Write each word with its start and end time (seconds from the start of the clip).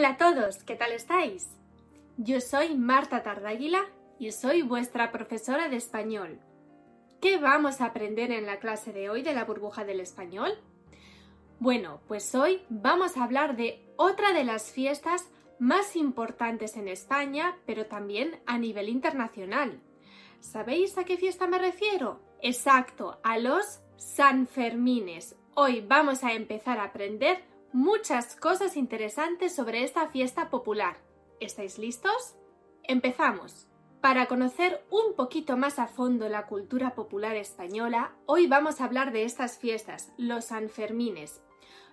Hola 0.00 0.12
a 0.12 0.16
todos, 0.16 0.64
¿qué 0.64 0.76
tal 0.76 0.92
estáis? 0.92 1.50
Yo 2.16 2.40
soy 2.40 2.74
Marta 2.74 3.22
Tardáguila 3.22 3.84
y 4.18 4.32
soy 4.32 4.62
vuestra 4.62 5.12
profesora 5.12 5.68
de 5.68 5.76
español. 5.76 6.40
¿Qué 7.20 7.36
vamos 7.36 7.82
a 7.82 7.84
aprender 7.84 8.30
en 8.30 8.46
la 8.46 8.60
clase 8.60 8.94
de 8.94 9.10
hoy 9.10 9.20
de 9.20 9.34
la 9.34 9.44
burbuja 9.44 9.84
del 9.84 10.00
español? 10.00 10.52
Bueno, 11.58 12.00
pues 12.08 12.34
hoy 12.34 12.62
vamos 12.70 13.18
a 13.18 13.24
hablar 13.24 13.56
de 13.56 13.92
otra 13.96 14.32
de 14.32 14.42
las 14.42 14.72
fiestas 14.72 15.28
más 15.58 15.94
importantes 15.96 16.78
en 16.78 16.88
España, 16.88 17.58
pero 17.66 17.84
también 17.84 18.40
a 18.46 18.56
nivel 18.56 18.88
internacional. 18.88 19.82
¿Sabéis 20.40 20.96
a 20.96 21.04
qué 21.04 21.18
fiesta 21.18 21.46
me 21.46 21.58
refiero? 21.58 22.22
Exacto, 22.40 23.20
a 23.22 23.36
los 23.36 23.80
Sanfermines. 23.98 25.36
Hoy 25.54 25.84
vamos 25.86 26.24
a 26.24 26.32
empezar 26.32 26.78
a 26.78 26.84
aprender 26.84 27.49
muchas 27.72 28.36
cosas 28.36 28.76
interesantes 28.76 29.54
sobre 29.54 29.84
esta 29.84 30.08
fiesta 30.08 30.50
popular. 30.50 30.98
¿Estáis 31.40 31.78
listos? 31.78 32.34
Empezamos. 32.82 33.66
Para 34.00 34.26
conocer 34.26 34.84
un 34.90 35.14
poquito 35.14 35.56
más 35.56 35.78
a 35.78 35.86
fondo 35.86 36.28
la 36.28 36.46
cultura 36.46 36.94
popular 36.94 37.36
española, 37.36 38.12
hoy 38.26 38.46
vamos 38.46 38.80
a 38.80 38.84
hablar 38.84 39.12
de 39.12 39.24
estas 39.24 39.58
fiestas, 39.58 40.10
los 40.16 40.46
Sanfermines. 40.46 41.42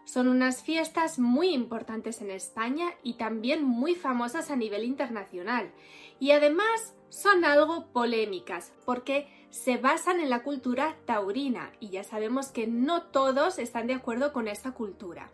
Son 0.06 0.30
unas 0.30 0.64
fiestas 0.64 1.20
muy 1.20 1.50
importantes 1.50 2.22
en 2.22 2.32
España 2.32 2.92
y 3.04 3.16
también 3.16 3.66
muy 3.66 3.94
famosas 3.94 4.50
a 4.50 4.56
nivel 4.56 4.86
internacional. 4.86 5.74
Y 6.18 6.32
además 6.32 6.96
son 7.10 7.44
algo 7.44 7.92
polémicas 7.92 8.74
porque 8.86 9.28
se 9.50 9.76
basan 9.76 10.22
en 10.22 10.30
la 10.30 10.44
cultura 10.44 10.96
taurina 11.06 11.74
y 11.82 11.90
ya 11.90 12.06
sabemos 12.06 12.48
que 12.48 12.68
no 12.68 13.04
todos 13.04 13.60
están 13.60 13.88
de 13.88 13.96
acuerdo 13.96 14.32
con 14.32 14.48
esta 14.48 14.72
cultura. 14.72 15.30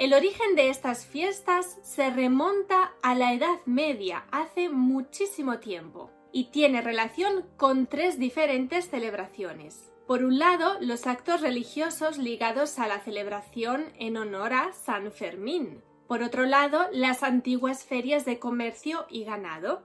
El 0.00 0.14
origen 0.14 0.54
de 0.56 0.70
estas 0.70 1.04
fiestas 1.04 1.78
se 1.82 2.08
remonta 2.08 2.94
a 3.02 3.14
la 3.14 3.34
Edad 3.34 3.58
Media, 3.66 4.24
hace 4.30 4.70
muchísimo 4.70 5.58
tiempo, 5.58 6.10
y 6.32 6.44
tiene 6.44 6.80
relación 6.80 7.44
con 7.58 7.86
tres 7.86 8.18
diferentes 8.18 8.88
celebraciones. 8.88 9.92
Por 10.06 10.24
un 10.24 10.38
lado, 10.38 10.78
los 10.80 11.06
actos 11.06 11.42
religiosos 11.42 12.16
ligados 12.16 12.78
a 12.78 12.88
la 12.88 13.00
celebración 13.00 13.92
en 13.98 14.16
honor 14.16 14.54
a 14.54 14.72
San 14.72 15.12
Fermín. 15.12 15.82
Por 16.08 16.22
otro 16.22 16.46
lado, 16.46 16.86
las 16.92 17.22
antiguas 17.22 17.84
ferias 17.84 18.24
de 18.24 18.38
comercio 18.38 19.04
y 19.10 19.24
ganado. 19.24 19.82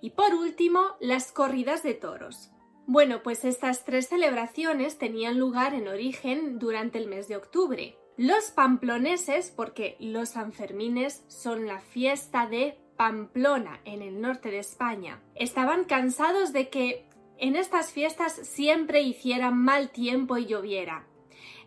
Y 0.00 0.10
por 0.10 0.34
último, 0.34 0.96
las 0.98 1.30
corridas 1.30 1.84
de 1.84 1.94
toros. 1.94 2.50
Bueno, 2.88 3.22
pues 3.22 3.44
estas 3.44 3.84
tres 3.84 4.08
celebraciones 4.08 4.98
tenían 4.98 5.38
lugar 5.38 5.72
en 5.72 5.86
origen 5.86 6.58
durante 6.58 6.98
el 6.98 7.06
mes 7.06 7.28
de 7.28 7.36
octubre, 7.36 7.96
los 8.16 8.50
pamploneses, 8.50 9.52
porque 9.54 9.96
los 10.00 10.30
Sanfermines 10.30 11.24
son 11.28 11.66
la 11.66 11.80
fiesta 11.80 12.46
de 12.46 12.78
Pamplona, 12.96 13.80
en 13.84 14.00
el 14.00 14.20
norte 14.20 14.50
de 14.50 14.58
España, 14.58 15.20
estaban 15.34 15.84
cansados 15.84 16.52
de 16.52 16.70
que 16.70 17.06
en 17.38 17.56
estas 17.56 17.92
fiestas 17.92 18.32
siempre 18.32 19.02
hiciera 19.02 19.50
mal 19.50 19.90
tiempo 19.90 20.38
y 20.38 20.46
lloviera. 20.46 21.06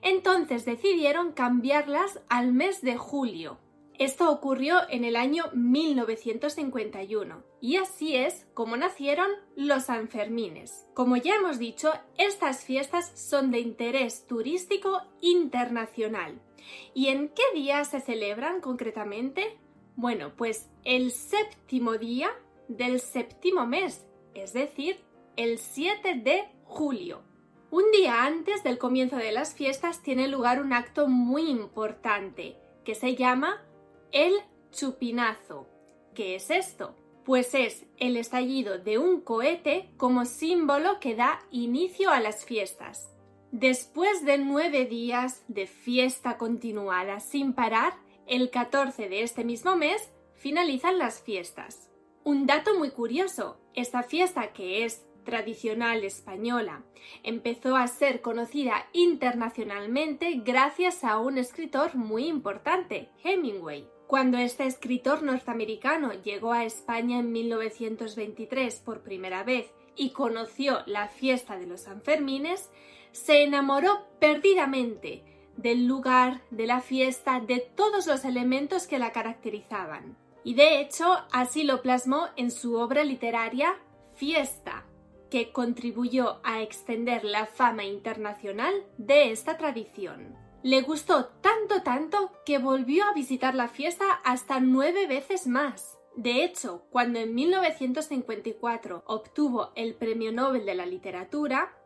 Entonces 0.02 0.66
decidieron 0.66 1.34
cambiarlas 1.34 2.20
al 2.30 2.52
mes 2.54 2.82
de 2.82 2.98
julio, 2.98 3.60
esto 4.00 4.32
ocurrió 4.32 4.78
en 4.90 5.04
el 5.04 5.18
año 5.18 5.44
1951 5.54 7.44
y 7.60 7.76
así 7.76 8.16
es 8.16 8.48
como 8.54 8.78
nacieron 8.78 9.30
los 9.58 9.84
Sanfermines. 9.84 10.88
Como 10.94 11.18
ya 11.18 11.36
hemos 11.36 11.60
dicho, 11.60 11.92
estas 12.18 12.64
fiestas 12.64 13.12
son 13.14 13.52
de 13.52 13.60
interés 13.60 14.26
turístico 14.26 15.02
internacional. 15.20 16.40
¿Y 16.94 17.08
en 17.08 17.28
qué 17.28 17.44
día 17.54 17.84
se 17.84 18.00
celebran 18.00 18.62
concretamente? 18.62 19.58
Bueno, 19.98 20.32
pues 20.38 20.70
el 20.86 21.12
séptimo 21.12 21.98
día 21.98 22.30
del 22.70 23.02
séptimo 23.02 23.66
mes, 23.66 24.08
es 24.34 24.54
decir, 24.54 25.02
el 25.36 25.58
7 25.58 26.22
de 26.24 26.46
julio. 26.64 27.22
Un 27.70 27.92
día 27.92 28.24
antes 28.24 28.64
del 28.64 28.78
comienzo 28.78 29.18
de 29.18 29.34
las 29.34 29.54
fiestas 29.54 30.02
tiene 30.02 30.30
lugar 30.30 30.62
un 30.62 30.72
acto 30.72 31.10
muy 31.10 31.50
importante 31.50 32.56
que 32.86 32.96
se 32.96 33.16
llama 33.16 33.62
el 34.12 34.34
chupinazo. 34.72 35.68
¿Qué 36.14 36.36
es 36.36 36.50
esto? 36.50 36.96
Pues 37.26 37.54
es 37.54 37.86
el 37.98 38.18
estallido 38.18 38.80
de 38.80 38.98
un 38.98 39.22
cohete 39.22 39.90
como 39.98 40.26
símbolo 40.26 41.00
que 41.00 41.16
da 41.16 41.40
inicio 41.52 42.10
a 42.10 42.20
las 42.20 42.46
fiestas. 42.46 43.14
Después 43.52 44.26
de 44.26 44.38
nueve 44.38 44.86
días 44.86 45.44
de 45.48 45.68
fiesta 45.68 46.38
continuada 46.38 47.20
sin 47.20 47.54
parar, 47.54 47.94
el 48.28 48.50
14 48.50 49.10
de 49.10 49.24
este 49.24 49.44
mismo 49.44 49.76
mes 49.76 50.12
finalizan 50.36 50.98
las 50.98 51.22
fiestas. 51.22 51.90
Un 52.24 52.46
dato 52.46 52.78
muy 52.78 52.92
curioso, 52.92 53.60
esta 53.74 54.04
fiesta 54.04 54.54
que 54.54 54.86
es 54.86 55.04
tradicional 55.24 56.04
española 56.04 56.84
empezó 57.24 57.76
a 57.76 57.88
ser 57.88 58.22
conocida 58.22 58.88
internacionalmente 58.94 60.42
gracias 60.44 61.04
a 61.04 61.20
un 61.20 61.38
escritor 61.38 61.96
muy 61.96 62.28
importante, 62.28 63.10
Hemingway. 63.24 63.88
Cuando 64.10 64.40
este 64.40 64.66
escritor 64.66 65.22
norteamericano 65.22 66.14
llegó 66.24 66.52
a 66.52 66.66
España 66.66 67.20
en 67.20 67.32
1923 67.32 68.78
por 68.78 69.02
primera 69.02 69.44
vez 69.44 69.72
y 69.96 70.14
conoció 70.14 70.80
la 70.88 71.10
fiesta 71.10 71.60
de 71.60 71.68
los 71.68 71.82
Sanfermines, 71.82 72.72
se 73.12 73.44
enamoró 73.44 74.08
perdidamente 74.18 75.24
del 75.58 75.86
lugar, 75.86 76.42
de 76.50 76.66
la 76.66 76.82
fiesta, 76.82 77.40
de 77.40 77.60
todos 77.60 78.08
los 78.08 78.26
elementos 78.26 78.88
que 78.88 78.98
la 78.98 79.12
caracterizaban. 79.12 80.18
Y 80.44 80.56
de 80.56 80.82
hecho 80.82 81.16
así 81.32 81.64
lo 81.64 81.84
plasmó 81.84 82.30
en 82.36 82.50
su 82.50 82.78
obra 82.78 83.04
literaria 83.04 83.78
Fiesta, 84.16 84.86
que 85.30 85.52
contribuyó 85.52 86.40
a 86.44 86.64
extender 86.64 87.24
la 87.24 87.46
fama 87.46 87.86
internacional 87.86 88.74
de 88.98 89.30
esta 89.30 89.56
tradición. 89.60 90.49
Le 90.62 90.82
gustó 90.82 91.26
tanto 91.42 91.84
tanto 91.84 92.32
que 92.46 92.58
volvió 92.58 93.06
a 93.06 93.14
visitar 93.14 93.56
la 93.56 93.70
fiesta 93.70 94.20
hasta 94.26 94.60
nueve 94.60 95.08
veces 95.08 95.48
más. 95.48 95.98
De 96.18 96.44
hecho, 96.44 96.84
cuando 96.90 97.20
en 97.20 97.34
1954 97.34 99.04
obtuvo 99.06 99.72
el 99.76 99.96
Premio 99.96 100.34
Nobel 100.34 100.66
de 100.66 100.76
la 100.76 100.86
Literatura, 100.86 101.78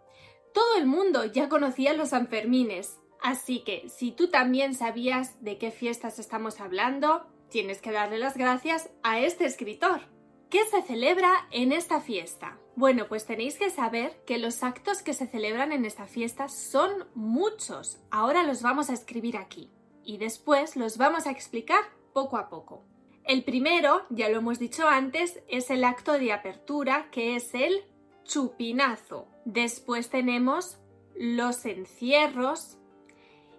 todo 0.55 0.77
el 0.77 0.87
mundo 0.87 1.25
ya 1.25 1.49
conocía 1.49 1.93
los 1.93 2.09
Sanfermines. 2.09 2.99
Así 3.21 3.59
que 3.59 3.87
si 3.89 4.11
tú 4.11 4.29
también 4.29 4.73
sabías 4.73 5.43
de 5.43 5.59
qué 5.59 5.69
fiestas 5.69 6.17
estamos 6.17 6.59
hablando, 6.59 7.27
tienes 7.49 7.79
que 7.79 7.91
darle 7.91 8.17
las 8.17 8.37
gracias 8.37 8.89
a 9.03 9.19
este 9.19 9.45
escritor. 9.45 10.12
¿Qué 10.53 10.65
se 10.65 10.83
celebra 10.83 11.47
en 11.49 11.71
esta 11.71 11.99
fiesta? 11.99 12.59
Bueno, 12.75 13.07
pues 13.07 13.25
tenéis 13.25 13.57
que 13.57 13.71
saber 13.71 14.21
que 14.27 14.37
los 14.37 14.61
actos 14.61 15.01
que 15.01 15.15
se 15.15 15.25
celebran 15.25 15.71
en 15.71 15.83
esta 15.83 16.05
fiesta 16.05 16.47
son 16.47 17.07
muchos. 17.15 17.97
Ahora 18.11 18.43
los 18.43 18.61
vamos 18.61 18.91
a 18.91 18.93
escribir 18.93 19.35
aquí 19.35 19.71
y 20.03 20.17
después 20.19 20.75
los 20.75 20.99
vamos 20.99 21.25
a 21.25 21.31
explicar 21.31 21.83
poco 22.13 22.37
a 22.37 22.49
poco. 22.49 22.85
El 23.23 23.43
primero, 23.43 24.05
ya 24.11 24.29
lo 24.29 24.37
hemos 24.37 24.59
dicho 24.59 24.87
antes, 24.87 25.41
es 25.47 25.71
el 25.71 25.83
acto 25.83 26.11
de 26.19 26.31
apertura 26.31 27.09
que 27.09 27.35
es 27.35 27.55
el 27.55 27.85
chupinazo. 28.23 29.27
Después 29.45 30.11
tenemos 30.11 30.77
los 31.15 31.65
encierros 31.65 32.77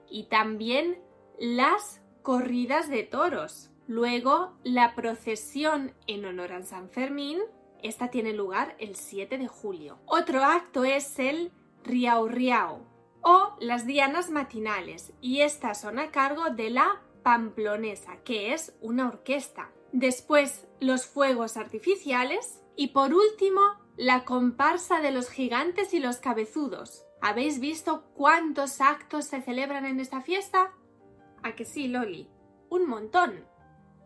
y 0.08 0.28
también 0.28 1.02
las 1.40 2.00
corridas 2.22 2.88
de 2.88 3.02
toros. 3.02 3.72
Luego, 3.86 4.56
la 4.64 4.94
procesión 4.94 5.92
en 6.06 6.24
honor 6.24 6.52
a 6.52 6.62
San 6.62 6.88
Fermín. 6.88 7.38
Esta 7.82 8.08
tiene 8.10 8.32
lugar 8.32 8.76
el 8.78 8.96
7 8.96 9.36
de 9.36 9.48
julio. 9.48 9.98
Otro 10.06 10.42
acto 10.42 10.84
es 10.84 11.18
el 11.18 11.52
Riau 11.84 12.28
Riau 12.28 12.94
o 13.24 13.56
las 13.58 13.86
dianas 13.86 14.30
matinales 14.30 15.12
y 15.20 15.40
estas 15.40 15.80
son 15.80 15.98
a 15.98 16.10
cargo 16.10 16.50
de 16.50 16.70
la 16.70 17.02
Pamplonesa, 17.22 18.18
que 18.22 18.52
es 18.52 18.76
una 18.80 19.08
orquesta. 19.08 19.70
Después, 19.92 20.66
los 20.80 21.06
fuegos 21.06 21.56
artificiales 21.56 22.62
y 22.76 22.88
por 22.88 23.14
último, 23.14 23.60
la 23.96 24.24
comparsa 24.24 25.00
de 25.00 25.10
los 25.10 25.30
gigantes 25.30 25.94
y 25.94 26.00
los 26.00 26.18
cabezudos. 26.18 27.04
¿Habéis 27.22 27.60
visto 27.60 28.04
cuántos 28.14 28.80
actos 28.82 29.24
se 29.24 29.40
celebran 29.40 29.86
en 29.86 30.00
esta 30.00 30.20
fiesta? 30.20 30.72
¿A 31.42 31.54
que 31.54 31.64
sí, 31.64 31.88
Loli? 31.88 32.28
Un 32.68 32.86
montón. 32.86 33.46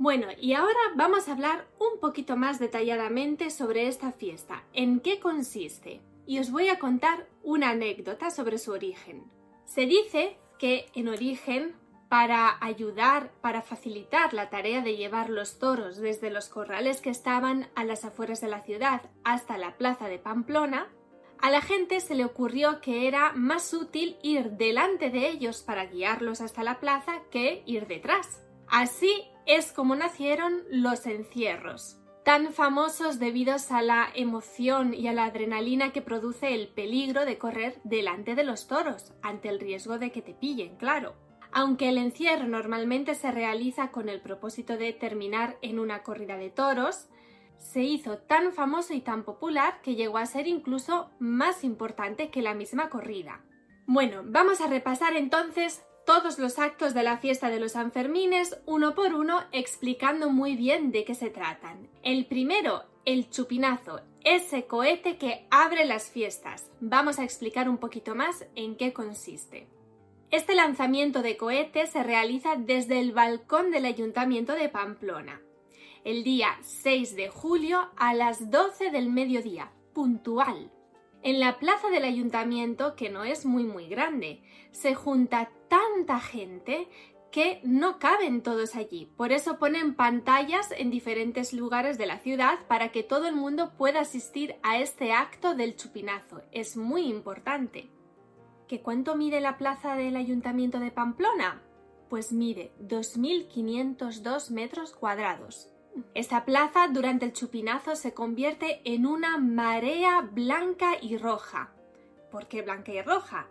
Bueno, 0.01 0.29
y 0.41 0.53
ahora 0.53 0.79
vamos 0.95 1.27
a 1.27 1.33
hablar 1.33 1.67
un 1.81 1.99
poquito 1.99 2.37
más 2.37 2.61
detalladamente 2.61 3.51
sobre 3.51 3.89
esta 3.89 4.13
fiesta, 4.13 4.63
en 4.73 5.01
qué 5.01 5.19
consiste, 5.19 6.01
y 6.25 6.39
os 6.39 6.53
voy 6.53 6.69
a 6.69 6.79
contar 6.79 7.27
una 7.43 7.71
anécdota 7.71 8.31
sobre 8.31 8.59
su 8.59 8.71
origen. 8.71 9.25
Se 9.65 9.87
dice 9.87 10.39
que 10.57 10.87
en 10.95 11.09
origen, 11.09 11.75
para 12.09 12.59
ayudar, 12.61 13.33
para 13.41 13.61
facilitar 13.61 14.35
la 14.35 14.51
tarea 14.51 14.83
de 14.83 14.97
llevar 14.97 15.31
los 15.31 15.59
toros 15.59 15.97
desde 15.97 16.31
los 16.31 16.49
corrales 16.49 17.01
que 17.01 17.11
estaban 17.11 17.69
a 17.75 17.83
las 17.83 18.05
afueras 18.05 18.41
de 18.41 18.49
la 18.49 18.61
ciudad 18.61 19.03
hasta 19.25 19.59
la 19.59 19.77
plaza 19.79 20.07
de 20.07 20.21
Pamplona, 20.21 20.87
a 21.41 21.51
la 21.51 21.61
gente 21.61 21.99
se 22.01 22.15
le 22.15 22.25
ocurrió 22.25 22.81
que 22.81 23.09
era 23.09 23.33
más 23.33 23.75
útil 23.75 24.17
ir 24.23 24.53
delante 24.53 25.11
de 25.11 25.29
ellos 25.29 25.63
para 25.63 25.87
guiarlos 25.87 26.41
hasta 26.41 26.63
la 26.63 26.79
plaza 26.79 27.23
que 27.31 27.65
ir 27.67 27.89
detrás. 27.89 28.45
Así 28.71 29.25
es 29.47 29.73
como 29.73 29.97
nacieron 29.97 30.63
los 30.71 31.07
encierros, 31.07 31.99
tan 32.25 32.53
famosos 32.53 33.19
debido 33.19 33.57
a 33.71 33.83
la 33.83 34.09
emoción 34.15 34.93
y 34.93 35.09
a 35.09 35.15
la 35.15 35.25
adrenalina 35.25 35.93
que 35.93 36.03
produce 36.03 36.55
el 36.55 36.69
peligro 36.69 37.25
de 37.25 37.39
correr 37.39 37.81
delante 37.85 38.35
de 38.35 38.45
los 38.45 38.69
toros, 38.69 39.15
ante 39.23 39.49
el 39.49 39.59
riesgo 39.59 39.99
de 39.99 40.13
que 40.13 40.21
te 40.21 40.35
pillen, 40.35 40.77
claro. 40.77 41.15
Aunque 41.51 41.89
el 41.89 41.97
encierro 41.97 42.47
normalmente 42.47 43.15
se 43.15 43.31
realiza 43.33 43.91
con 43.91 44.11
el 44.11 44.21
propósito 44.21 44.77
de 44.77 44.93
terminar 44.93 45.57
en 45.63 45.79
una 45.79 46.03
corrida 46.03 46.37
de 46.37 46.51
toros, 46.51 47.09
se 47.57 47.83
hizo 47.83 48.19
tan 48.19 48.53
famoso 48.53 48.93
y 48.93 49.01
tan 49.01 49.25
popular 49.25 49.81
que 49.83 49.95
llegó 49.95 50.19
a 50.19 50.27
ser 50.27 50.47
incluso 50.47 51.11
más 51.19 51.65
importante 51.65 52.31
que 52.31 52.43
la 52.43 52.53
misma 52.53 52.91
corrida. 52.91 53.41
Bueno, 53.87 54.23
vamos 54.27 54.61
a 54.61 54.67
repasar 54.67 55.17
entonces 55.17 55.83
todos 56.09 56.39
los 56.39 56.59
actos 56.59 56.95
de 56.95 57.03
la 57.03 57.19
fiesta 57.19 57.51
de 57.51 57.61
los 57.61 57.73
Sanfermines 57.73 58.59
uno 58.65 58.95
por 58.95 59.13
uno 59.13 59.43
explicando 59.53 60.31
muy 60.31 60.57
bien 60.57 60.91
de 60.91 61.05
qué 61.05 61.15
se 61.15 61.29
tratan. 61.29 61.87
El 62.03 62.25
primero, 62.25 62.85
el 63.05 63.29
chupinazo, 63.29 64.01
ese 64.25 64.65
cohete 64.65 65.19
que 65.19 65.47
abre 65.51 65.85
las 65.85 66.11
fiestas. 66.11 66.71
Vamos 66.81 67.19
a 67.19 67.25
explicar 67.25 67.69
un 67.69 67.77
poquito 67.77 68.15
más 68.15 68.47
en 68.55 68.77
qué 68.77 68.95
consiste. 68.95 69.67
Este 70.31 70.55
lanzamiento 70.55 71.21
de 71.21 71.37
cohete 71.37 71.87
se 71.87 72.03
realiza 72.03 72.57
desde 72.57 73.01
el 73.01 73.13
balcón 73.13 73.71
del 73.71 73.85
Ayuntamiento 73.85 74.55
de 74.55 74.71
Pamplona, 74.71 75.43
el 76.05 76.25
día 76.25 76.57
6 76.63 77.17
de 77.17 77.29
julio 77.29 77.91
a 77.99 78.15
las 78.15 78.51
12 78.51 78.91
del 78.93 79.11
mediodía, 79.11 79.73
puntual. 79.93 80.71
En 81.23 81.39
la 81.39 81.59
plaza 81.59 81.91
del 81.91 82.05
ayuntamiento, 82.05 82.95
que 82.95 83.11
no 83.11 83.25
es 83.25 83.45
muy 83.45 83.65
muy 83.65 83.89
grande, 83.89 84.41
se 84.71 84.95
junta 84.95 85.51
tanta 85.69 86.21
gente 86.21 86.89
que 87.31 87.61
no 87.63 87.99
caben 87.99 88.43
todos 88.43 88.75
allí. 88.75 89.07
Por 89.17 89.33
eso 89.33 89.59
ponen 89.59 89.95
pantallas 89.95 90.73
en 90.77 90.91
diferentes 90.91 91.53
lugares 91.53 91.99
de 91.99 92.07
la 92.07 92.19
ciudad 92.19 92.59
para 92.67 92.91
que 92.91 93.03
todo 93.03 93.29
el 93.29 93.37
mundo 93.37 93.73
pueda 93.77 94.01
asistir 94.01 94.57
a 94.63 94.79
este 94.79 95.13
acto 95.13 95.55
del 95.55 95.77
chupinazo. 95.77 96.43
Es 96.53 96.77
muy 96.77 97.03
importante. 97.03 97.91
¿Qué 98.67 98.81
cuánto 98.81 99.15
mide 99.17 99.41
la 99.41 99.57
plaza 99.59 99.95
del 99.95 100.17
ayuntamiento 100.17 100.79
de 100.81 100.91
Pamplona? 100.91 101.63
Pues 102.09 102.33
mide 102.33 102.73
2.502 102.81 104.51
metros 104.51 104.93
cuadrados. 104.93 105.71
Esta 106.15 106.45
plaza 106.45 106.89
durante 106.89 107.27
el 107.27 107.33
chupinazo 107.33 107.97
se 107.97 108.15
convierte 108.15 108.81
en 108.85 109.07
una 109.07 109.39
marea 109.39 110.21
blanca 110.21 110.93
y 111.01 111.17
roja. 111.17 111.73
¿Por 112.31 112.47
qué 112.47 112.63
blanca 112.63 112.93
y 112.93 113.03
roja? 113.03 113.49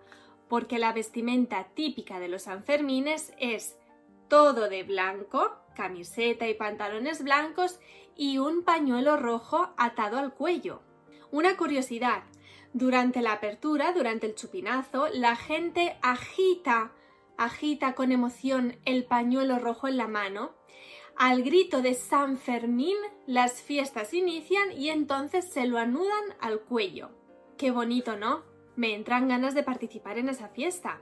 Porque 0.49 0.79
la 0.79 0.93
vestimenta 0.93 1.67
típica 1.73 2.19
de 2.19 2.27
los 2.27 2.43
Sanfermines 2.43 3.33
es 3.39 3.77
todo 4.27 4.69
de 4.69 4.83
blanco, 4.83 5.57
camiseta 5.75 6.47
y 6.47 6.53
pantalones 6.53 7.23
blancos 7.23 7.79
y 8.15 8.37
un 8.37 8.63
pañuelo 8.63 9.17
rojo 9.17 9.73
atado 9.77 10.17
al 10.17 10.33
cuello. 10.33 10.81
Una 11.31 11.57
curiosidad, 11.57 12.23
durante 12.73 13.21
la 13.21 13.33
apertura, 13.33 13.93
durante 13.93 14.27
el 14.27 14.35
chupinazo, 14.35 15.07
la 15.07 15.35
gente 15.35 15.97
agita, 16.01 16.91
agita 17.37 17.95
con 17.95 18.11
emoción 18.11 18.77
el 18.85 19.05
pañuelo 19.05 19.59
rojo 19.59 19.87
en 19.87 19.97
la 19.97 20.07
mano 20.07 20.57
al 21.17 21.41
grito 21.41 21.81
de 21.81 21.95
San 21.95 22.37
Fermín, 22.37 22.95
las 23.25 23.63
fiestas 23.63 24.13
inician 24.13 24.71
y 24.71 24.89
entonces 24.89 25.51
se 25.51 25.65
lo 25.65 25.79
anudan 25.79 26.35
al 26.39 26.59
cuello. 26.59 27.09
Qué 27.57 27.71
bonito, 27.71 28.17
¿no? 28.17 28.43
Me 28.77 28.95
entran 28.95 29.27
ganas 29.27 29.53
de 29.53 29.63
participar 29.63 30.17
en 30.17 30.29
esa 30.29 30.47
fiesta. 30.47 31.01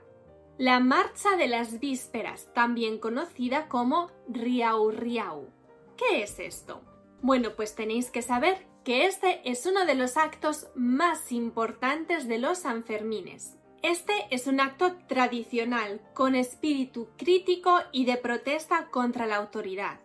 La 0.58 0.80
Marcha 0.80 1.36
de 1.36 1.46
las 1.46 1.78
Vísperas, 1.78 2.52
también 2.54 2.98
conocida 2.98 3.68
como 3.68 4.10
Riau 4.28 4.90
Riau. 4.90 5.48
¿Qué 5.96 6.22
es 6.22 6.40
esto? 6.40 6.82
Bueno, 7.22 7.50
pues 7.54 7.76
tenéis 7.76 8.10
que 8.10 8.22
saber 8.22 8.66
que 8.82 9.06
este 9.06 9.48
es 9.48 9.64
uno 9.66 9.84
de 9.84 9.94
los 9.94 10.16
actos 10.16 10.68
más 10.74 11.30
importantes 11.30 12.26
de 12.26 12.38
los 12.38 12.58
Sanfermines. 12.58 13.56
Este 13.82 14.14
es 14.30 14.48
un 14.48 14.58
acto 14.58 14.96
tradicional 15.06 16.00
con 16.14 16.34
espíritu 16.34 17.10
crítico 17.16 17.78
y 17.92 18.04
de 18.04 18.16
protesta 18.16 18.88
contra 18.90 19.26
la 19.26 19.36
autoridad 19.36 20.00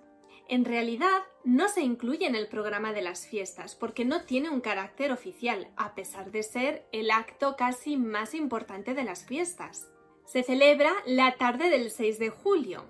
en 0.52 0.66
realidad 0.66 1.24
no 1.44 1.70
se 1.70 1.82
incluye 1.82 2.26
en 2.28 2.36
el 2.36 2.48
programa 2.48 2.94
de 2.94 3.02
las 3.02 3.28
fiestas 3.28 3.76
porque 3.76 4.06
no 4.06 4.24
tiene 4.24 4.50
un 4.50 4.62
carácter 4.62 5.12
oficial, 5.12 5.68
a 5.76 5.96
pesar 5.96 6.32
de 6.32 6.44
ser 6.44 6.88
el 6.92 7.12
acto 7.12 7.56
casi 7.56 7.98
más 7.98 8.34
importante 8.34 8.94
de 8.94 9.04
las 9.04 9.26
fiestas. 9.26 9.88
Se 10.26 10.44
celebra 10.44 10.92
la 11.06 11.36
tarde 11.36 11.70
del 11.70 11.92
6 11.92 12.20
de 12.20 12.30
julio, 12.30 12.86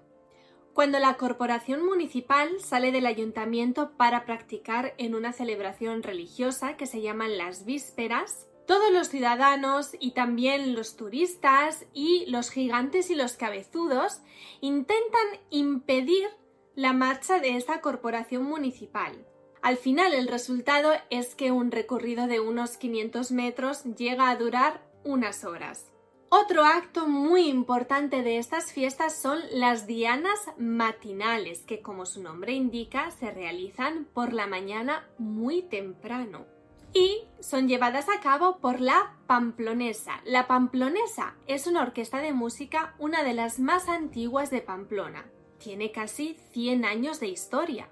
cuando 0.73 0.99
la 0.99 1.17
corporación 1.17 1.85
municipal 1.85 2.59
sale 2.61 2.91
del 2.91 3.05
ayuntamiento 3.05 3.91
para 3.97 4.25
practicar 4.25 4.93
en 4.97 5.15
una 5.15 5.33
celebración 5.33 6.01
religiosa 6.01 6.77
que 6.77 6.85
se 6.85 7.01
llaman 7.01 7.37
las 7.37 7.65
vísperas, 7.65 8.47
todos 8.67 8.91
los 8.93 9.09
ciudadanos 9.09 9.91
y 9.99 10.11
también 10.11 10.75
los 10.75 10.95
turistas 10.95 11.85
y 11.93 12.25
los 12.27 12.51
gigantes 12.51 13.09
y 13.09 13.15
los 13.15 13.33
cabezudos 13.33 14.21
intentan 14.61 15.27
impedir 15.49 16.29
la 16.75 16.93
marcha 16.93 17.39
de 17.39 17.57
esta 17.57 17.81
corporación 17.81 18.43
municipal. 18.43 19.25
Al 19.61 19.77
final 19.77 20.13
el 20.13 20.27
resultado 20.27 20.91
es 21.09 21.35
que 21.35 21.51
un 21.51 21.71
recorrido 21.71 22.27
de 22.27 22.39
unos 22.39 22.77
500 22.77 23.31
metros 23.31 23.83
llega 23.83 24.29
a 24.29 24.35
durar 24.35 24.81
unas 25.03 25.43
horas. 25.43 25.91
Otro 26.29 26.63
acto 26.63 27.07
muy 27.07 27.49
importante 27.49 28.23
de 28.23 28.37
estas 28.37 28.71
fiestas 28.71 29.15
son 29.15 29.39
las 29.51 29.85
dianas 29.85 30.39
matinales, 30.57 31.63
que 31.63 31.81
como 31.81 32.05
su 32.05 32.23
nombre 32.23 32.53
indica 32.53 33.11
se 33.11 33.31
realizan 33.31 34.05
por 34.13 34.31
la 34.31 34.47
mañana 34.47 35.05
muy 35.17 35.61
temprano 35.61 36.45
y 36.93 37.25
son 37.41 37.67
llevadas 37.67 38.07
a 38.07 38.21
cabo 38.21 38.59
por 38.59 38.79
la 38.79 39.17
Pamplonesa. 39.27 40.21
La 40.23 40.47
Pamplonesa 40.47 41.35
es 41.47 41.67
una 41.67 41.81
orquesta 41.81 42.19
de 42.19 42.31
música, 42.31 42.95
una 42.97 43.23
de 43.23 43.33
las 43.33 43.59
más 43.59 43.89
antiguas 43.89 44.49
de 44.49 44.61
Pamplona 44.61 45.25
tiene 45.63 45.91
casi 45.91 46.37
100 46.51 46.85
años 46.85 47.19
de 47.19 47.27
historia. 47.27 47.89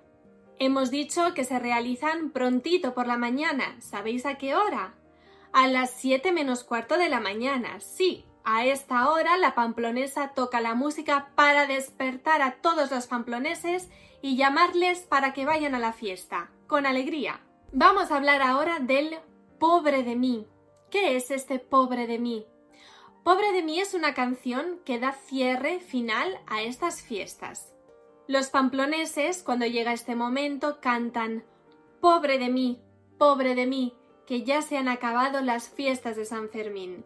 Hemos 0.57 0.91
dicho 0.91 1.33
que 1.33 1.45
se 1.45 1.59
realizan 1.59 2.31
prontito 2.31 2.93
por 2.93 3.07
la 3.07 3.17
mañana. 3.17 3.77
¿Sabéis 3.79 4.25
a 4.25 4.35
qué 4.35 4.55
hora? 4.55 4.95
A 5.53 5.67
las 5.67 5.91
7 5.91 6.31
menos 6.31 6.63
cuarto 6.63 6.97
de 6.97 7.09
la 7.09 7.19
mañana. 7.19 7.79
Sí, 7.79 8.25
a 8.43 8.65
esta 8.65 9.09
hora 9.09 9.37
la 9.37 9.55
pamplonesa 9.55 10.33
toca 10.33 10.59
la 10.59 10.75
música 10.75 11.29
para 11.35 11.67
despertar 11.67 12.41
a 12.41 12.55
todos 12.55 12.91
los 12.91 13.07
pamploneses 13.07 13.89
y 14.21 14.35
llamarles 14.35 15.01
para 15.01 15.33
que 15.33 15.45
vayan 15.45 15.75
a 15.75 15.79
la 15.79 15.93
fiesta, 15.93 16.49
con 16.67 16.85
alegría. 16.85 17.41
Vamos 17.71 18.11
a 18.11 18.17
hablar 18.17 18.41
ahora 18.41 18.79
del 18.79 19.17
pobre 19.59 20.03
de 20.03 20.15
mí. 20.15 20.47
¿Qué 20.89 21.15
es 21.15 21.29
este 21.31 21.59
pobre 21.59 22.07
de 22.07 22.17
mí? 22.17 22.45
Pobre 23.29 23.51
de 23.51 23.61
mí 23.61 23.79
es 23.79 23.93
una 23.93 24.15
canción 24.15 24.79
que 24.85 24.97
da 24.97 25.11
cierre 25.11 25.81
final 25.81 26.39
a 26.47 26.63
estas 26.63 27.03
fiestas. 27.03 27.71
Los 28.27 28.47
pamploneses, 28.47 29.43
cuando 29.43 29.67
llega 29.67 29.93
este 29.93 30.15
momento, 30.15 30.79
cantan 30.81 31.43
Pobre 32.01 32.39
de 32.39 32.49
mí, 32.49 32.81
pobre 33.19 33.53
de 33.53 33.67
mí, 33.67 33.93
que 34.25 34.41
ya 34.41 34.63
se 34.63 34.77
han 34.77 34.87
acabado 34.87 35.41
las 35.41 35.69
fiestas 35.69 36.15
de 36.15 36.25
San 36.25 36.49
Fermín. 36.49 37.05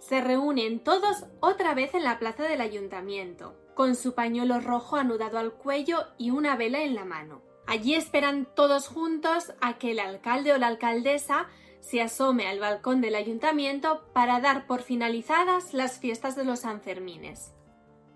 Se 0.00 0.20
reúnen 0.20 0.80
todos 0.80 1.26
otra 1.38 1.72
vez 1.72 1.94
en 1.94 2.02
la 2.02 2.18
plaza 2.18 2.42
del 2.42 2.62
ayuntamiento, 2.62 3.54
con 3.76 3.94
su 3.94 4.16
pañuelo 4.16 4.58
rojo 4.58 4.96
anudado 4.96 5.38
al 5.38 5.52
cuello 5.52 6.04
y 6.18 6.32
una 6.32 6.56
vela 6.56 6.82
en 6.82 6.96
la 6.96 7.04
mano. 7.04 7.42
Allí 7.68 7.94
esperan 7.94 8.48
todos 8.56 8.88
juntos 8.88 9.52
a 9.60 9.78
que 9.78 9.92
el 9.92 10.00
alcalde 10.00 10.52
o 10.52 10.58
la 10.58 10.66
alcaldesa 10.66 11.46
se 11.80 12.00
asome 12.00 12.46
al 12.46 12.60
balcón 12.60 13.00
del 13.00 13.14
ayuntamiento 13.14 14.04
para 14.12 14.40
dar 14.40 14.66
por 14.66 14.82
finalizadas 14.82 15.74
las 15.74 15.98
fiestas 15.98 16.36
de 16.36 16.44
los 16.44 16.60
Sanfermines. 16.60 17.52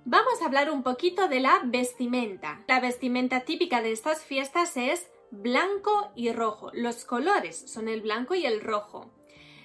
Vamos 0.05 0.43
a 0.43 0.47
hablar 0.47 0.71
un 0.71 0.83
poquito 0.83 1.29
de 1.29 1.41
la 1.41 1.63
vestimenta. 1.65 2.63
La 2.69 2.79
vestimenta 2.79 3.41
típica 3.41 3.81
de 3.81 3.93
estas 3.93 4.23
fiestas 4.23 4.77
es 4.77 5.09
blanco 5.31 6.13
y 6.15 6.31
rojo. 6.31 6.71
Los 6.75 7.05
colores 7.05 7.57
son 7.57 7.89
el 7.89 8.03
blanco 8.03 8.35
y 8.35 8.45
el 8.45 8.61
rojo. 8.61 9.11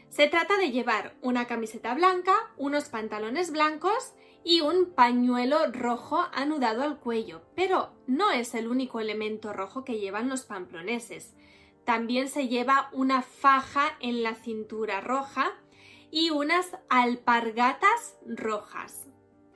Se 0.09 0.27
trata 0.27 0.57
de 0.57 0.71
llevar 0.71 1.15
una 1.21 1.45
camiseta 1.45 1.93
blanca, 1.93 2.33
unos 2.57 2.85
pantalones 2.85 3.51
blancos 3.51 4.13
y 4.43 4.61
un 4.61 4.93
pañuelo 4.93 5.71
rojo 5.71 6.25
anudado 6.33 6.83
al 6.83 6.99
cuello. 6.99 7.41
Pero 7.55 7.91
no 8.07 8.31
es 8.31 8.55
el 8.55 8.67
único 8.67 8.99
elemento 8.99 9.53
rojo 9.53 9.83
que 9.83 9.99
llevan 9.99 10.29
los 10.29 10.43
pamploneses. 10.45 11.35
También 11.89 12.29
se 12.29 12.47
lleva 12.47 12.87
una 12.91 13.23
faja 13.23 13.97
en 13.99 14.21
la 14.21 14.35
cintura 14.35 15.01
roja 15.01 15.53
y 16.11 16.29
unas 16.29 16.77
alpargatas 16.87 18.15
rojas. 18.27 19.07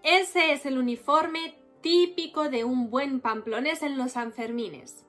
Ese 0.01 0.51
es 0.51 0.65
el 0.65 0.79
uniforme 0.79 1.59
típico 1.81 2.49
de 2.49 2.63
un 2.63 2.89
buen 2.89 3.19
pamplones 3.19 3.83
en 3.83 3.99
los 3.99 4.13
Sanfermines. 4.13 5.05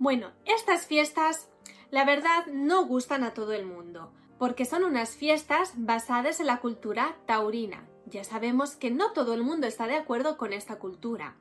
Bueno, 0.00 0.32
estas 0.46 0.88
fiestas, 0.88 1.48
la 1.92 2.04
verdad, 2.04 2.46
no 2.52 2.86
gustan 2.86 3.22
a 3.22 3.34
todo 3.34 3.52
el 3.52 3.64
mundo, 3.64 4.12
porque 4.36 4.64
son 4.64 4.82
unas 4.82 5.10
fiestas 5.10 5.74
basadas 5.76 6.40
en 6.40 6.48
la 6.48 6.58
cultura 6.58 7.18
taurina. 7.24 7.88
Ya 8.06 8.24
sabemos 8.24 8.74
que 8.74 8.90
no 8.90 9.12
todo 9.12 9.32
el 9.34 9.44
mundo 9.44 9.68
está 9.68 9.86
de 9.86 9.94
acuerdo 9.94 10.36
con 10.36 10.52
esta 10.52 10.80
cultura. 10.80 11.36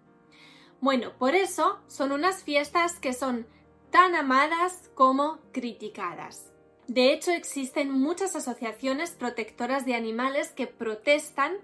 Bueno, 0.80 1.18
por 1.18 1.34
eso 1.34 1.80
son 1.88 2.12
unas 2.12 2.44
fiestas 2.44 3.00
que 3.00 3.14
son 3.14 3.48
tan 3.92 4.16
amadas 4.16 4.90
como 4.96 5.40
criticadas. 5.52 6.52
De 6.88 7.12
hecho, 7.12 7.32
existen 7.32 7.92
muchas 7.92 8.36
asociaciones 8.36 9.12
protectoras 9.12 9.86
de 9.86 9.96
animales 9.96 10.52
que 10.52 10.68
protestan 10.68 11.58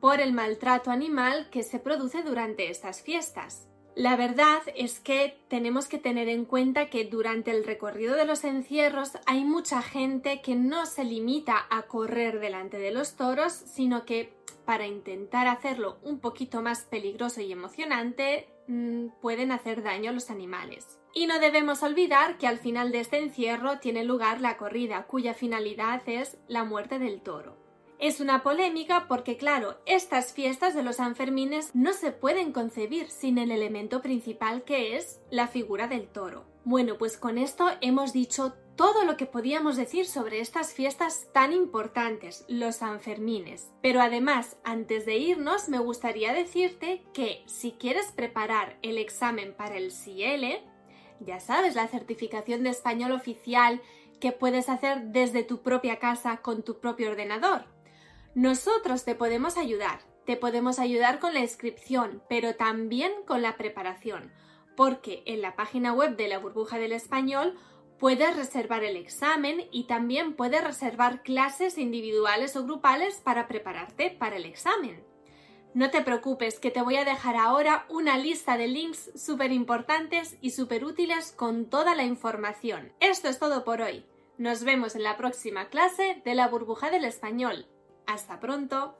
por 0.00 0.20
el 0.20 0.32
maltrato 0.32 0.90
animal 0.90 1.48
que 1.50 1.62
se 1.62 1.78
produce 1.78 2.22
durante 2.22 2.70
estas 2.70 3.02
fiestas. 3.02 3.66
La 3.94 4.14
verdad 4.14 4.60
es 4.76 5.00
que 5.00 5.40
tenemos 5.48 5.88
que 5.88 5.98
tener 5.98 6.28
en 6.28 6.44
cuenta 6.44 6.88
que 6.88 7.04
durante 7.04 7.50
el 7.50 7.64
recorrido 7.64 8.14
de 8.14 8.26
los 8.26 8.44
encierros 8.44 9.12
hay 9.26 9.44
mucha 9.44 9.82
gente 9.82 10.40
que 10.40 10.54
no 10.54 10.86
se 10.86 11.02
limita 11.02 11.66
a 11.68 11.82
correr 11.82 12.38
delante 12.38 12.78
de 12.78 12.92
los 12.92 13.16
toros, 13.16 13.52
sino 13.52 14.04
que 14.04 14.32
para 14.64 14.86
intentar 14.86 15.48
hacerlo 15.48 15.98
un 16.02 16.20
poquito 16.20 16.62
más 16.62 16.84
peligroso 16.84 17.40
y 17.40 17.50
emocionante, 17.50 18.48
mm, 18.68 19.08
pueden 19.20 19.50
hacer 19.50 19.82
daño 19.82 20.10
a 20.10 20.12
los 20.12 20.30
animales. 20.30 20.98
Y 21.12 21.26
no 21.26 21.40
debemos 21.40 21.82
olvidar 21.82 22.38
que 22.38 22.46
al 22.46 22.58
final 22.58 22.92
de 22.92 23.00
este 23.00 23.18
encierro 23.18 23.80
tiene 23.80 24.04
lugar 24.04 24.40
la 24.40 24.56
corrida, 24.56 25.06
cuya 25.06 25.34
finalidad 25.34 26.02
es 26.06 26.38
la 26.46 26.62
muerte 26.62 27.00
del 27.00 27.20
toro. 27.20 27.56
Es 27.98 28.20
una 28.20 28.44
polémica 28.44 29.06
porque, 29.08 29.36
claro, 29.36 29.80
estas 29.84 30.32
fiestas 30.32 30.72
de 30.76 30.84
los 30.84 30.96
Sanfermines 30.96 31.74
no 31.74 31.92
se 31.92 32.12
pueden 32.12 32.52
concebir 32.52 33.10
sin 33.10 33.38
el 33.38 33.50
elemento 33.50 34.02
principal 34.02 34.62
que 34.62 34.96
es 34.96 35.20
la 35.30 35.48
figura 35.48 35.88
del 35.88 36.06
toro. 36.06 36.44
Bueno, 36.64 36.96
pues 36.96 37.18
con 37.18 37.38
esto 37.38 37.66
hemos 37.80 38.12
dicho 38.12 38.54
todo 38.78 39.04
lo 39.04 39.16
que 39.16 39.26
podíamos 39.26 39.76
decir 39.76 40.06
sobre 40.06 40.38
estas 40.38 40.72
fiestas 40.72 41.26
tan 41.32 41.52
importantes, 41.52 42.44
los 42.46 42.76
Sanfermines. 42.76 43.72
Pero 43.82 44.00
además, 44.00 44.56
antes 44.62 45.04
de 45.04 45.16
irnos, 45.16 45.68
me 45.68 45.80
gustaría 45.80 46.32
decirte 46.32 47.02
que 47.12 47.42
si 47.46 47.72
quieres 47.72 48.12
preparar 48.12 48.78
el 48.82 48.98
examen 48.98 49.52
para 49.52 49.76
el 49.76 49.90
CIELE, 49.90 50.62
ya 51.18 51.40
sabes, 51.40 51.74
la 51.74 51.88
certificación 51.88 52.62
de 52.62 52.70
español 52.70 53.10
oficial 53.10 53.82
que 54.20 54.30
puedes 54.30 54.68
hacer 54.68 55.06
desde 55.06 55.42
tu 55.42 55.60
propia 55.60 55.98
casa 55.98 56.36
con 56.36 56.62
tu 56.62 56.78
propio 56.78 57.10
ordenador. 57.10 57.64
Nosotros 58.36 59.04
te 59.04 59.16
podemos 59.16 59.56
ayudar, 59.56 60.02
te 60.24 60.36
podemos 60.36 60.78
ayudar 60.78 61.18
con 61.18 61.34
la 61.34 61.40
inscripción, 61.40 62.22
pero 62.28 62.54
también 62.54 63.10
con 63.26 63.42
la 63.42 63.56
preparación, 63.56 64.32
porque 64.76 65.24
en 65.26 65.42
la 65.42 65.56
página 65.56 65.92
web 65.92 66.16
de 66.16 66.28
la 66.28 66.38
burbuja 66.38 66.78
del 66.78 66.92
español 66.92 67.58
puedes 67.98 68.36
reservar 68.36 68.84
el 68.84 68.96
examen 68.96 69.68
y 69.70 69.84
también 69.84 70.34
puedes 70.34 70.62
reservar 70.62 71.22
clases 71.22 71.78
individuales 71.78 72.56
o 72.56 72.64
grupales 72.64 73.20
para 73.22 73.48
prepararte 73.48 74.10
para 74.10 74.36
el 74.36 74.44
examen. 74.44 75.02
No 75.74 75.90
te 75.90 76.02
preocupes, 76.02 76.58
que 76.58 76.70
te 76.70 76.82
voy 76.82 76.96
a 76.96 77.04
dejar 77.04 77.36
ahora 77.36 77.86
una 77.88 78.18
lista 78.18 78.56
de 78.56 78.68
links 78.68 79.10
súper 79.14 79.52
importantes 79.52 80.36
y 80.40 80.50
súper 80.50 80.84
útiles 80.84 81.32
con 81.32 81.66
toda 81.66 81.94
la 81.94 82.04
información. 82.04 82.92
Esto 83.00 83.28
es 83.28 83.38
todo 83.38 83.64
por 83.64 83.82
hoy. 83.82 84.04
Nos 84.38 84.64
vemos 84.64 84.94
en 84.96 85.02
la 85.02 85.16
próxima 85.16 85.68
clase 85.68 86.22
de 86.24 86.34
la 86.34 86.48
burbuja 86.48 86.90
del 86.90 87.04
español. 87.04 87.66
Hasta 88.06 88.40
pronto. 88.40 88.96